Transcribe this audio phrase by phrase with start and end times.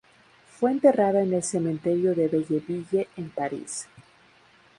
[0.57, 3.87] Fue enterrada en el Cementerio de Belleville, en París.